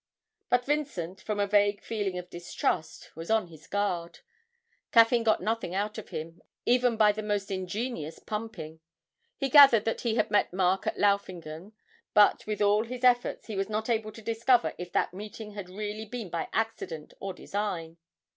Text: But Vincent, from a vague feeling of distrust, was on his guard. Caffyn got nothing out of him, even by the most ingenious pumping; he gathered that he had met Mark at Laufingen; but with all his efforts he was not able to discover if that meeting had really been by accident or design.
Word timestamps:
But 0.49 0.65
Vincent, 0.65 1.21
from 1.21 1.39
a 1.39 1.45
vague 1.45 1.83
feeling 1.83 2.17
of 2.17 2.31
distrust, 2.31 3.15
was 3.15 3.29
on 3.29 3.49
his 3.49 3.67
guard. 3.67 4.21
Caffyn 4.91 5.21
got 5.21 5.43
nothing 5.43 5.75
out 5.75 5.99
of 5.99 6.09
him, 6.09 6.41
even 6.65 6.97
by 6.97 7.11
the 7.11 7.21
most 7.21 7.51
ingenious 7.51 8.17
pumping; 8.17 8.79
he 9.37 9.47
gathered 9.47 9.85
that 9.85 10.01
he 10.01 10.15
had 10.15 10.31
met 10.31 10.53
Mark 10.53 10.87
at 10.87 10.97
Laufingen; 10.97 11.73
but 12.15 12.47
with 12.47 12.63
all 12.63 12.83
his 12.85 13.03
efforts 13.03 13.45
he 13.45 13.55
was 13.55 13.69
not 13.69 13.91
able 13.91 14.11
to 14.13 14.23
discover 14.23 14.73
if 14.79 14.91
that 14.91 15.13
meeting 15.13 15.51
had 15.51 15.69
really 15.69 16.05
been 16.05 16.31
by 16.31 16.49
accident 16.51 17.13
or 17.19 17.31
design. 17.31 17.97